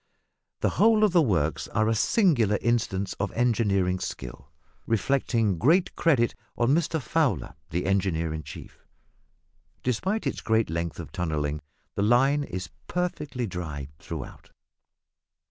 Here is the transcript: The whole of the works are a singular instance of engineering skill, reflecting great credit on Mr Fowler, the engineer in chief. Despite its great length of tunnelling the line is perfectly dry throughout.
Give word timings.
The 0.61 0.69
whole 0.81 1.03
of 1.03 1.11
the 1.11 1.21
works 1.21 1.67
are 1.67 1.87
a 1.87 1.93
singular 1.93 2.57
instance 2.59 3.13
of 3.19 3.31
engineering 3.33 3.99
skill, 3.99 4.49
reflecting 4.87 5.59
great 5.59 5.95
credit 5.95 6.33
on 6.57 6.73
Mr 6.73 6.99
Fowler, 6.99 7.53
the 7.69 7.85
engineer 7.85 8.33
in 8.33 8.41
chief. 8.41 8.79
Despite 9.83 10.25
its 10.25 10.41
great 10.41 10.71
length 10.71 10.99
of 10.99 11.11
tunnelling 11.11 11.61
the 11.93 12.01
line 12.01 12.43
is 12.43 12.71
perfectly 12.87 13.45
dry 13.45 13.89
throughout. 13.99 14.49